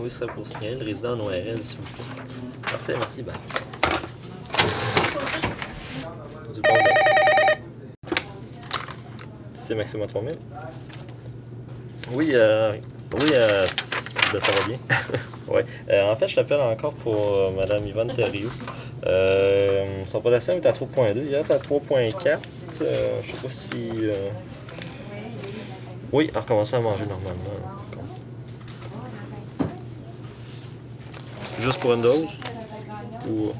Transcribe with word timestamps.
oui, 0.00 0.10
serait 0.10 0.32
pour 0.32 0.46
signaler 0.46 0.76
le 0.76 0.84
résident 0.84 1.14
en 1.14 1.20
ORL, 1.20 1.62
s'il 1.62 1.78
vous 1.78 1.84
plaît. 1.84 2.04
Parfait, 2.62 2.94
merci. 2.96 3.22
Du 6.54 6.60
bon. 6.60 6.68
C'est 9.52 9.74
maximum 9.74 10.06
3000. 10.06 10.36
Oui, 12.12 12.30
euh, 12.32 12.72
oui, 13.14 13.30
euh, 13.34 13.66
ben, 14.32 14.40
ça 14.40 14.52
va 14.52 14.66
bien. 14.66 14.78
ouais. 15.48 15.64
Euh, 15.90 16.10
en 16.10 16.16
fait, 16.16 16.28
je 16.28 16.36
t'appelle 16.36 16.60
encore 16.60 16.94
pour 16.94 17.36
euh, 17.36 17.50
Madame 17.50 17.86
Yvonne 17.86 18.12
Thériault. 18.12 18.50
Son 20.06 20.20
potassium 20.20 20.56
est 20.56 20.66
à 20.66 20.72
3.2, 20.72 21.12
il 21.16 21.34
est 21.34 21.36
à 21.36 21.58
3.4. 21.58 22.38
Euh, 22.82 23.20
je 23.22 23.30
sais 23.30 23.36
pas 23.36 23.48
si. 23.48 23.90
Oui, 26.12 26.28
elle 26.30 26.36
a 26.36 26.40
recommencé 26.40 26.74
à 26.74 26.80
manger 26.80 27.04
normalement. 27.06 27.89
Juste 31.60 31.78
pour 31.80 31.92
une 31.92 32.02
dose? 32.02 32.28
Ou... 33.28 33.52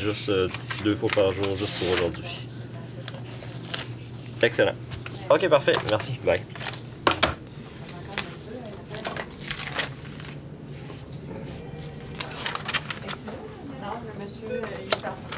Juste 0.00 0.28
euh, 0.28 0.48
deux 0.84 0.94
fois 0.94 1.08
par 1.12 1.32
jour, 1.32 1.56
juste 1.56 1.78
pour 1.80 1.92
aujourd'hui. 1.92 2.24
Excellent. 4.42 4.74
Ok, 5.28 5.48
parfait. 5.48 5.72
Merci. 5.90 6.12
Bye. 6.24 6.40
Monsieur, 14.20 14.62
euh, 14.62 14.66
il 14.86 15.37